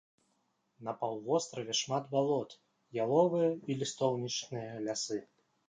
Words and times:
На 0.87 0.93
паўвостраве 1.01 1.75
шмат 1.81 2.09
балот, 2.17 2.57
яловыя 3.05 3.53
і 3.69 3.79
лістоўнічныя 3.85 4.83
лясы. 4.89 5.23